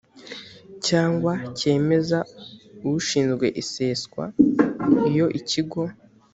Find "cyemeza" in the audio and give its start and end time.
1.57-2.19